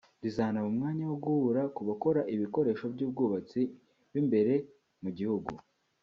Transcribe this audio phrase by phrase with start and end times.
[0.23, 3.61] rizanaba umwanya wo guhura ku bakora ibikoresho by’ubwubatsi
[4.11, 4.53] b’imbere
[5.03, 5.51] mu gihugu